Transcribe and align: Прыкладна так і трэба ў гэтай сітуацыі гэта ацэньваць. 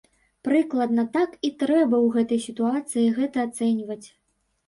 Прыкладна 0.45 1.03
так 1.17 1.35
і 1.49 1.51
трэба 1.63 1.95
ў 1.99 2.07
гэтай 2.15 2.39
сітуацыі 2.47 3.13
гэта 3.17 3.45
ацэньваць. 3.49 4.07